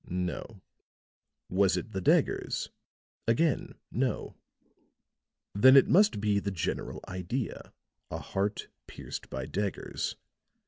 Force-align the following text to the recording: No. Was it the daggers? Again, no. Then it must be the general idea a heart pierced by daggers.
No. 0.09 0.63
Was 1.47 1.77
it 1.77 1.91
the 1.91 2.01
daggers? 2.01 2.71
Again, 3.27 3.75
no. 3.91 4.35
Then 5.53 5.77
it 5.77 5.87
must 5.87 6.19
be 6.19 6.39
the 6.39 6.49
general 6.49 7.01
idea 7.07 7.71
a 8.09 8.17
heart 8.17 8.67
pierced 8.87 9.29
by 9.29 9.45
daggers. 9.45 10.15